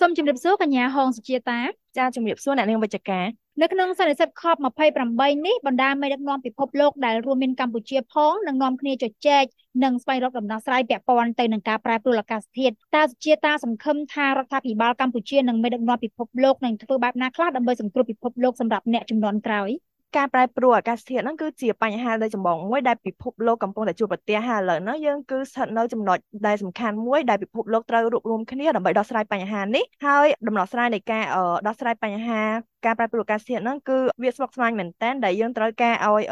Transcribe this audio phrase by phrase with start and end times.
[0.00, 1.60] សូមជម្រាបសួរកញ្ញាហងសុជាតា
[1.98, 3.26] ចាជំរាបសួរអ្នកនាងវិជ្ជការ
[3.60, 9.44] នៅក្នុងសន្និសីទ COP28 នេះបណ្ដាមេដឹកនាំពិភពលោកដែលរួមមានកម្ពុជាផងនឹងនាំគ្នាជជែក
[9.84, 19.70] និងស្វែងរកដំណោះស្រាយពាក់ព័ន្ធទៅនឹងការប្រែប្រួលអាកាសធាតុតើសុជាតាសង្ឃឹមថារដ្ឋាភិបាលកម្ពុជានិងមេដឹកនាំពិភពលោកនឹងធ្វើបែបណាខ្លះដើម្បីសង្គ្រោះពិភពលោកសម្រាប់អ្នកជំនាន់ក្រោយ
[20.16, 31.24] ការប្រែប្រួលអាកាសធាតុហ្នឹងគឺជាបញ្ហាដែលចម្បងមួយដែលពិភពលោកកំពុងតែជួបប្រទះហើយឥឡូវហ្នឹងយើងគឺស្ថិតនៅចំណុចដែលសំខាន់មួយដែលពិភពលោកត្រូវរួបរวมគ្នាដើម្បីដោះស្រាយបញ្ហានេះហើយដំណោះស្រាយនៃការ
[31.66, 32.40] ដោះស្រាយបញ្ហា
[32.85, 36.23] ការប្រែប្រួលអាកាសធាតុហ្នឹងគឺវាស្មុគស្មាញមែនតើដែលយើងត្រូវការឲ្យ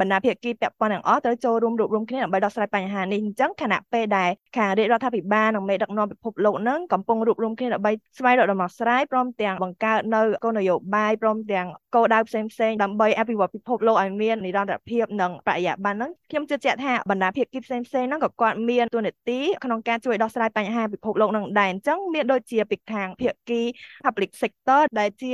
[0.00, 23.60] បណ្ដាភាគីពាក់ព័ន្ធទាំងអស់ត្រូវចូលរួមរួបរวมគ្នាដើម្បីដោះស្រាយបញ្ហានេះអញ្ចឹងខណៈពេលដែលខាងរាជរដ្ឋាភិបាលនិងមេដឹកនាំពិភពលោកហ្នឹងកំពុងរួបរวมគ្នាដើម្បីស្វែងរកដំណោះស្រាយព្រមទាំងបង្កើតនៅគោលនយោបាយព្រមទាំងគោលដៅផ្សេងផ្សេងដើម្បីអភិវឌ្ឍពិភពលោកឲ្យមាននិរន្តរភាពនិងបរិយាបន្នហ្នឹងខ្ញុំជឿជាក់ថាបណ្ដាភាគីផ្សេងផ្សេងហ្នឹងក៏គាត់មានទួនាទីក្នុងការជួយដោះស្រាយបញ្ហាពិភពលោកហ្នឹងដែរអញ្ចឹងមានដូចជាពីខាងភាគី
[24.04, 25.32] public sector ដែលជា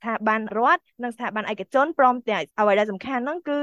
[0.00, 3.58] ស្ថាប័នរដ្ឋនិងស្ថាប័នឯកជនព្រមទាំងអ្វីដែលសំខាន់ហ្នឹងគឺ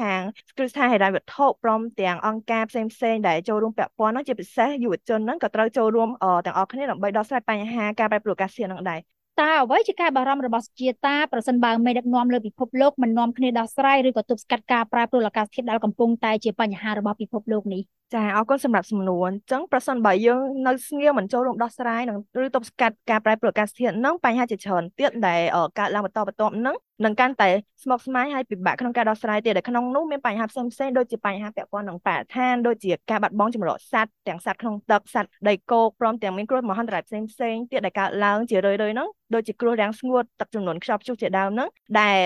[0.00, 0.20] ខាង
[0.56, 6.08] គ្រឹះស្ថានហិរញ្ញវត្ថុព្រមទាំងអង្គការផ្សេងផ្សេងដែលចូលរួមពាក់ព័ន្ធហ្នឹងជាពិសេសយុវជនហ្នឹងក៏ត្រូវចូលរួម
[6.46, 9.00] ទាំងអស់គ្នាដើម្បីដោះស្រាយបញ្ហាការប្រែប្រួលអាកាសធាតុហ្នឹងដែរ
[9.40, 17.82] តើអ្វីជាការបារម្ភរបស់ជាតាប្រសិនបើមេដឹកនាំលើពិភពលោកមិននាំគ្នាដោះស្រាយឬក៏ទប់ស្កាត់ការប្រែប្រួលអាកាសធាតុដែលកំពុងតែជាបញ្ហារបស់ពិភពលោកនេះ
[18.14, 25.40] ចាអរគុណសម្រាប់សំណួរអញ្ចឹងប្រសិនបើយើងនៅស្ងៀមមិនចូលរួមដោះស្រាយនឹងឬទប់ស្កាត់ការប្រែប្រួលអាកាសធាតុនឹងបញ្ហាជាច្រើនទៀតដែល
[25.78, 27.50] កើតឡើងបន្តបន្ទាប់នឹងនឹងកាន់តែ
[27.82, 41.68] ស្មុគស្មាញហើយពិបាកក្នុងការដោះស្រាយទៀតដែលក្នុងនោះមានបញ្ហាផ្សេងផ្សេងដូចជាបញ្ហាពាក់ព័ន្ធនឹងបរិស្ថានដូចជាការបាត់បង់ចម្រុះសត្វទាំងសត្វក្នុងទឹកសត្វដីគោកព្រមទាំងមានគ្រោះមហន្តរាយផ្សេងផ្សេងទៀតដែលកើតឡើងជារឿយៗហ្នឹងដូចជាគ្រោះរាំងស្ងួតទឹកចំនួនខ្យល់ព្យុះជាដើមហ្នឹង
[42.00, 42.18] ដែល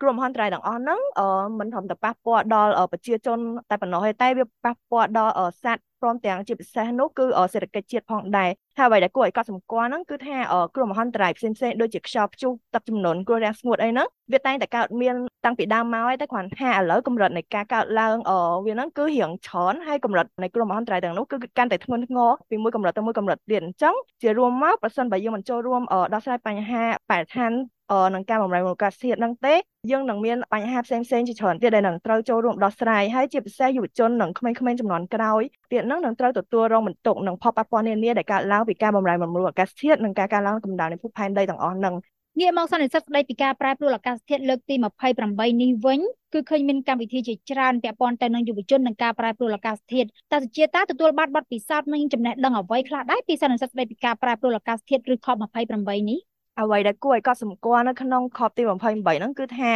[0.00, 1.00] គ្រោះមហន្តរាយទាំងអស់ហ្នឹង
[1.58, 3.38] មិនត្រឹមតែប៉ះពាល់ដល់ប្រជាជន
[3.70, 5.32] តែប៉ុណ្ណោះទេតែវាប៉ះពាល់ដល់
[5.64, 10.36] សត្វព្រមទាំងជាពិសេសនោះគឺសេដ្ឋកិច្ចជាតិផងដែរហើយអ្វីដែលគួរឲ្យកត់សម្គាល់ហ្នឹងគឺថា
[10.74, 18.16] គ្រោះមហន្តរាយផ្សេងផ្សេងដូចជាខ្យល់ព្យុះទឹកជំនន់គ្រោះរាំងស្ងួតអីហ្នឹងវាតែងតែកើតមានតាំងពីដើមមកហើយតែគ្រាន់ថាឥឡូវកម្រិតនៃការកើតឡើង
[18.66, 25.82] វាហ្នឹងគឺរៀងច្រើនហើយកម្រិតនៃគ្រោះមហន្តរាយទាំងនោះគឺកាន់តែធ្ងន់ធ្ងរពីមួយកម្រិតទៅមួយកម្រិតទៀតអញ្ចឹងជារួមមកប្រសិនបើយើងមិនចូលរួម
[26.14, 27.52] ដោះស្រាយបញ្ហាបរិស្ថាន
[28.14, 29.54] នឹងការបម្រែបម្រួលអាកាសធាតុហ្នឹងទេ
[29.90, 35.42] យើងនឹងមានបញ្ហាផ្សេងផ្សេងជាច្រើនទៀតដែលនឹងត្រូវចូលរួមដោះស្រាយហើយជាពិសេសយុវជននិងក្មេងៗចំនួនក្រោយ
[35.72, 41.94] ទៀតហ្នឹងនឹងត្រូវទទួលរងបន្ទុកនិងផលប៉ះពាល់នានាដែលកើតឡើងពីការបម្រែបម្រួលអាកាសធាតុនិងការកើនឡើងកម្ដៅនៃភពផែនដីទាំងអស់ហ្នឹង
[42.40, 44.74] ងាកមកសន្និសីទស្ដីពីការប្រែប្រួលអាកាសធាតុលើកទី
[45.18, 46.00] 28នេះវិញ
[46.32, 56.18] គឺឃើញមានកម្មវិធីជាច្រើនពាក់ព័ន្ធទៅនឹងយុវជននិងការប្រែប្រួលអាកាសធាតុតើជាតាទទួលបានបទពិសោធន៍និងចំណេះដឹងអ្វីខ្លះដែរពីសន្និសីទស្ដីពីការប្រែប្រួលអាកាសធាតុឬ COP28 នេះ
[56.60, 59.70] អ្វីដែលគួរឲ្យកត់សម្គាល់នៅក្នុងខបទី28ហ្នឹងគឺថា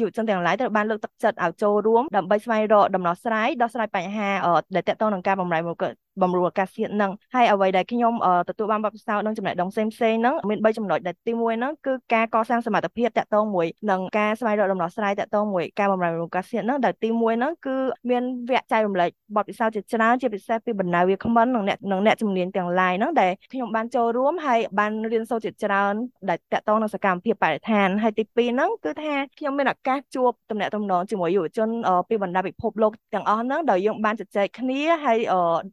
[0.00, 4.28] យុវជនទាំងឡាយត្រូវបានលើកទឹកចិត្តឲ្យចូលរួមដើម្បីស្វែងរកដំណោះស្រាយដោះស្រាយបញ្ហា
[4.74, 5.92] ដែលទាក់ទងនឹងការបម្រែបម្រួល
[6.22, 8.12] បំរុងអាកាសធាតុហ្នឹងហើយអ្វីដែលខ្ញុំ
[8.48, 17.76] ទទួលបានបទពិសោធន៍នឹងចំណេះដឹងផ្សេងផ្សេងហ្នឹងមាន3ចំណុចដែលទី1ហ្នឹងគឺការកសាងសមត្ថភាពតាក់ទងមួយនឹងការស្វែងរកដំណោះស្រាយតាក់ទងមួយការបម្រែបម្រួលអាកាសធាតុហ្នឹងដែលទី1ហ្នឹងគឺ
[18.10, 25.94] មានវគ្គចែករំលែកបទពិសោធន៍ជាច្រើនជាពិសេសពីបណ្ដាវាគ្មិននិងអ្នកនិងអ្នកជំនាញទាំងឡាយហ្នឹងដែលខ្ញុំបានចូលរួមហើយបានរៀនសូត្រជាច្រើន
[26.28, 31.68] ដែលតាក់ទងនឹងសកម្មភាពបរិស្ថានហើយទី2ហ្នឹងគឺថាខ្ញុំមានឱកាសជួបតំណែងតំណងជាមួយយុវជន
[32.08, 35.18] ពីបណ្ដាពិភពលោកទាំងអស់ហ្នឹងដោយយើងបានជជែកគ្នាហើយ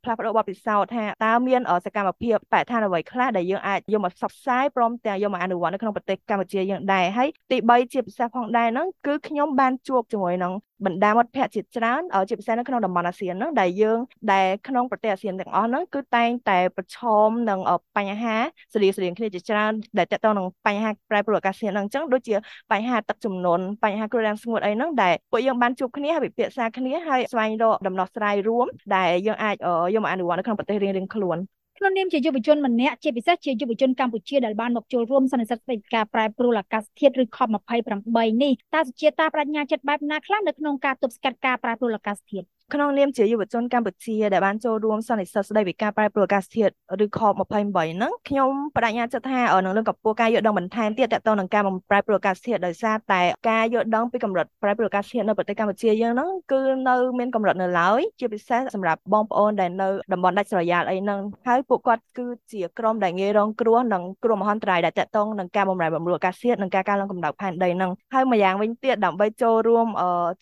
[0.04, 10.54] ផ្លាស់ប្ដូរបទពិសោធន៍ថាតើមានសកម្មភាពបរិស្ថានអ្វីខ្លះដែលយើងអាចយកមកផ្សព្វផ្សាយព្រមទាំងយកមកអនុវត្តនៅក្នុងប្រទេសកម្ពុជាយើងដែរហើយទី3ជាពិសេសផងដែរហ្នឹងគឺខ្ញុំបានជួបជាមួយនឹង
[10.86, 14.00] បណ្ដាមិត្តភ័ក្តិជាច្រើនជាពិសេសនៅក្នុងតំបន់អាស៊ានហ្នឹងដែលយើង
[14.34, 17.60] ដែលក្នុងប្រទេសអាស៊ានទាំងអស់ហ្នឹងគឺតែងតែប្រឈមនឹង
[17.98, 18.36] បញ្ហា
[18.74, 22.36] ស្រៀងស្រៀងគ្នាជាច្រើនដែលតកតងនឹងបញ្ហាប្រែប្រួលអាកាសធាតុហ្នឹងអញ្ចឹងដូចជា
[22.72, 29.56] បញ្ហាទឹកជំនន់បញ្ហាគ្រោះរាំងស្ងួតអីហ្នឹងដែលពួកយើងបានជួបគ្នាហើយពិភាក្សាគ្នាហើយស្វែងរកដំណោះស្រាយរួមដែលយើងអាច
[29.94, 31.38] យកមកអនុវត្តនៅក្នុងប្រទេសរៀងៗខ្លួន
[31.78, 46.74] ក្នុងនាមជាយុវជនម្នាក់ជាពិសេសជាយុវជនកម្ពុជាដែលបានមកចូលរួមសន្និសីទស្តីពីការប្រែប្រួលអាកាសធាតុឬ COP28 នេះតើសុជាតាបញ្ញាចិត្តបែបណាខ្លះនៅក្នុងការទប់ស្កាត់ការប្រែប្រួលអាកាសធាតុ ក្នុងនាមជាយុវជនកម្ពុជាដែលបានចូលរួមសន្និសីទស្តីពីការប្រែប្រួលអាកាសធាតុ
[47.04, 69.88] ឬ COP28 ហ្នឹងខ្ញុំបដិញ្ញាចិត្តថានឹងលើកកម្ពស់ការយល់ដឹងបន្ថែមទៀតទាក់ទងនឹងការប្រែប្រួលអាកាសធាតុដោយសារតែការយល់ដឹងពីកម្រិតប្រែប្រួលអាកាសធាតុនៅប្រទេសកម្ពុជាយើងហ្នឹងគឺនៅមានកម្រិតនៅឡើយជាពិសេសសម្រាប់បងប្អូនដែលនៅតំបន់ដាច់ស្រយាលអីហ្នឹងហើយពួកគាត់គឺជាក្រុមដែលងាយរងគ្រោះនឹងគ្រោះមហន្តរាយដែលទាក់ទងនឹងការបម្រែបម្រួលអាកាសធាតុនិងការកើនឡើងកម្ដៅផែនដីហ្នឹងហើយម្យ៉ាងវិញទៀតដើម្បីចូលរួម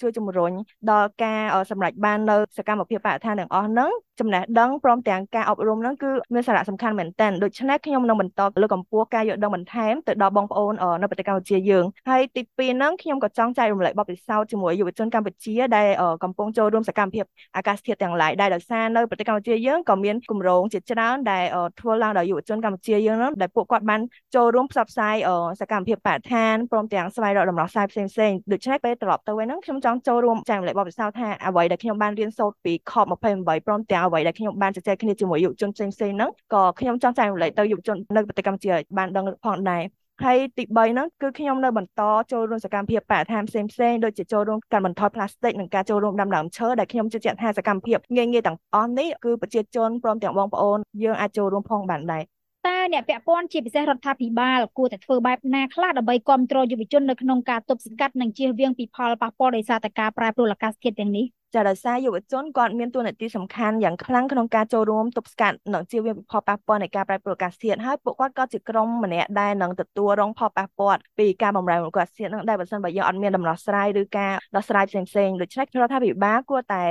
[0.02, 0.52] ជួយជំរុញ
[0.92, 1.42] ដល់ការ
[1.72, 15.88] សម្រេចបាននៅសកម្មភាពបរិស្ថានទាំងអស់ហ្នឹង ចំណេះដឹងព្រមទាំងការអប់រំហ្នឹងគឺមានសារៈសំខាន់មែនទែនដូច្នេះខ្ញុំនឹងបន្តលើកកម្ពស់ការយល់ដឹងបន្ថែមទៅដល់បងប្អូននៅប្រទេសកម្ពុជាយើងហើយទី2ហ្នឹងខ្ញុំក៏ចង់ចែករំលែកបទពិសោធន៍ជាមួយយុវជនកម្ពុជាដែល
[16.24, 17.26] កំពុងចូលរួមសកម្មភាព
[17.58, 21.44] អាកាសធាតុទាំងឡាយដែលដោយសារនៅប្រទេសកម្ពុជាយើងក៏មានគម្រោងជាច្រើនដែល
[21.80, 24.02] ធ្វើឡើងដោយយុវជនកម្ពុជាយើងហ្នឹងដែលពួកគាត់បាន
[24.36, 25.16] ចូលរួមផ្សព្វផ្សាយ
[25.62, 39.84] សកម្មភាពបរិស្ថានព្រមទាំងស្វែងរកដំណោះស្រាយផ្សេងផ្សេងដូច្នេះពេលត្រឡប់ទៅវិញហ្នឹងខ្ញុំចង់ចូលរួមចែករំលែកបទពិសោធន៍ថាអ្វីដែលខ្ញុំបានរៀនសូត្រពី COP28 ព្រមទាំងអ្វីដែលខ្ញុំបានជជែកគ្នាជាមួយយុវជនផ្សេងផ្សេងហ្នឹងក៏ខ្ញុំចង់ចែករំលែកទៅយុវជននៅប្រទេសកម្ពុជាឲ្យបានដឹងផងដែរ
[40.24, 52.24] ហើយទី3ហ្នឹងគឺខ្ញុំនៅបន្តចូលរួមសកម្មភាពបរិស្ថានផ្សេងផ្សេងដូចជាចូលរួមកាត់បន្ថយផ្លាស្ទិកនិងការចូលរួមដាំដើមឈើដែលខ្ញុំជឿជាក់ថាសកម្មភាពងាយៗទាំងអស់នេះគឺប្រជាជនព្រមទាំងបងប្អូនយើងអាចចូលរួមផងបានដែរ
[52.68, 61.26] តើអ្នកពាក់ព័ន្ធជាពិសេសរដ្ឋាភិបាលគួរតែធ្វើបែបណាខ្លះដើម្បីគ្រប់គ្រងយុវជននៅក្នុងការទប់ស្កាត់និងជៀសវាងពីផលប៉ះពាល់ដោយសារតែការប្រែប្រួលអាកាសធាតុទាំងនេះ
[61.56, 76.84] ចាដោយសារយុវជនគាត់មានតួនាទីសំខាន់យ៉ាងខ្លាំងក្នុងការចូលរួមទប់ស្កាត់និងជៀសវាងផលប៉ះពាល់នៃការប្រែប្រួលអាកាសធាតុហើយពួកគាត់ក៏ជាក្រុមម្នាក់ដែលនឹងទទួលរងផលប៉ះពាល់ពីការបម្រែបម្រួលអាកាសធាតុនឹងដែរបើសិនបើយើងអត់មានដំណោះស្រាយឬការដោះស្រាយផ្សេងផ្សេងដូច្នេះរដ្ឋាភិបាលគួរតែ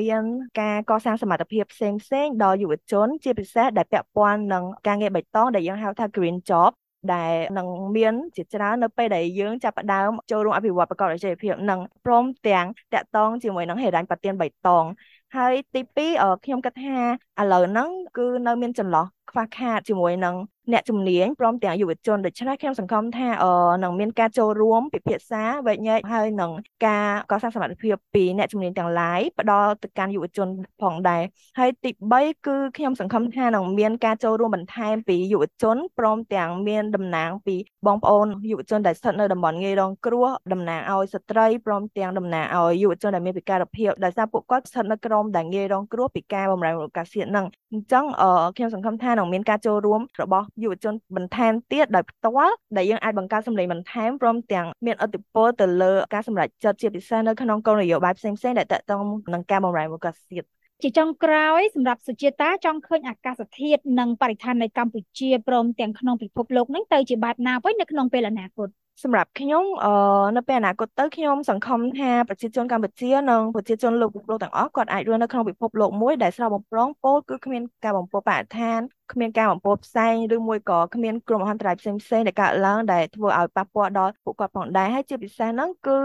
[0.00, 0.22] មាន
[0.60, 6.72] ការកសាងសមត្ថភាពផ្សេងផ្សេងដល់យុវជន ជាពិសេសដែលពាក់ព័ន្ធនឹងការងារបៃតងដែលយើងហៅថា green job
[7.10, 14.86] ដែលនឹងមានជាច្រើននៅពេលដែលយើងចាប់ផ្ដើមចូលរួមអភិវឌ្ឍប្រកបដោយចីរភាពនិងព្រមទាំងតាក់ទងជាមួយនឹងហេរ៉ាញ់ប៉ាទៀនបៃតង
[15.36, 16.96] ហើយទី2ខ្ញុំគិតថា
[17.40, 20.36] ឥឡូវហ្នឹងគឺនៅមានចន្លោះខ្វះខាតជាមួយនឹង
[20.72, 23.28] អ្នកជំនាញព្រមទាំងយុវជនដូច្នេះខ្ញុំសង្ឃឹមថា
[23.84, 26.50] នឹងមានការចូលរួមពិភាក្សាវែកញែកហើយនឹង
[26.86, 30.48] ការកសាងសមត្ថភាពពីអ្នកជំនាញទាំងឡាយផ្ដល់ទៅកាន់យុវជន
[30.82, 31.22] ផងដែរ
[31.58, 31.90] ហើយទី
[32.20, 48.04] 3គឺខ្ញុំសង្ឃឹមថានឹងមានការចូលរួមបន្ថែមពីយុវជនព្រមទាំងមានតំណាងពីបងប្អូនយុវជនដែលស្ថិតនៅតំបន់ងាយរងគ្រោះតំណាងឲ្យស្ត្រីព្រមទាំងតំណាងឲ្យយុវជនដែលមានពិការភាពដោយសារពួកគាត់ស្ថិតនៅក្រុមដែលងាយរងគ្រោះពីការបម្រែបម្រួលអាកាសធាតុនឹងអញ្ចឹង
[48.56, 59.02] ខ្ញុំសង្ឃឹមថានឹងមានការចូលរួមរបស់យុវជនបន្ថែមទៀតដោយផ្ទាល់ដែលយើងអាចបង្កើតសម្លេងបន្ថែមព្រមទាំងមានឥទ្ធិពលទៅលើការសម្រេចចិត្តជាពិសេសនៅក្នុងគោលនយោបាយផ្សេងៗដែលតកតង
[59.34, 60.46] នឹងការបម្រែបម្រួលអាកាសធាតុ
[60.82, 68.68] ជាចុងក្រោយសម្រាប់សុជាតាចង់ឃើញអាកាសធាតុនិងបរិស្ថាននៅកម្ពុជាព្រមទាំងក្នុងពិភពលោកនឹងទៅជាបែបណាវិញនៅក្នុងពេលអនាគត
[69.04, 69.90] សម្រាប់ខ្ញុំអឺ
[70.36, 78.80] នៅពេលអនាគតទៅខ្ញុំសង្ឃឹមថាប្រជាជនកម្ពុជានិងប្រជាជនលោកពិភពលោកទាំងអស់គាត់អាចរស់នៅក្នុងពិភពលោកមួយដែលស្រស់បំព្រងពោលគឺគ្មានការបំពុលបរិស្ថាន
[79.12, 85.96] គ្មានការបំពុលផ្សែងឬមួយក៏គ្មានគ្រោះមហន្តរាយផ្សេងផ្សេងដែលកើតឡើងដែលធ្វើឲ្យប៉ះពាល់ដល់ពួកគាត់ផងដែរហើយជាពិសេសហ្នឹងគឺ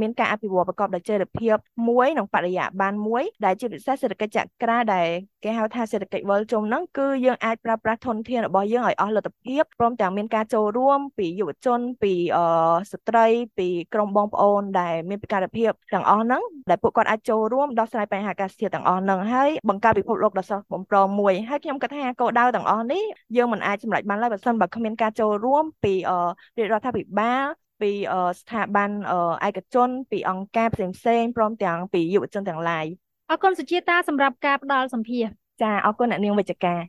[0.00, 1.56] មានការអភិវឌ្ឍប្រកបដោយចីរភាព
[1.88, 5.08] មួយនិងបរិយាបន្នមួយដែលជាពិសេសសេដ្ឋកិច្ចចក្រាដែល
[5.44, 12.12] គេហៅថាសេដ្ឋកិច្ចវិលជុំហ្នឹងគឺយើងអាចប្រើប្រាស់ធនធានរបស់យើងឲ្យអស់លទ្ធភាពព្រមទាំងមានការចូលរួមពីយុវជនពី
[12.92, 13.26] ស្ត្រី
[13.58, 23.02] ពីក្រុមបងប្អូនដែលមានពិការភាពទាំងអស់ហ្នឹងដែលពួកគាត់អាចចូលរួមដោះស្រាយបញ្ហាអាកាសធាតុទាំងអស់ហ្នឹងហើយបង្កើតពិភពលោកដ៏ស្រស់បំព្រងមួយហើយខ្ញុំគិតថាគោលដៅទាំងអស់នេះ
[23.36, 25.94] យើងមិនអាចសម្រេចបានឡើយបើសិនបើគ្មានការចូលរួមពី
[26.58, 27.44] រាជរដ្ឋាភិបាល
[27.80, 27.90] ពី
[28.40, 28.90] ស្ថាប័ន
[29.46, 32.86] ឯកជនពីអង្គការផ្សេងផ្សេងព្រមទាំងពីយុវជនទាំងឡាយ
[33.30, 35.24] អរគុណសុជាតាសម្រាប់ការផ្ដល់សម្ភារ
[35.62, 36.80] ចាអរគុណអ្នកនាងវិជ្ជការ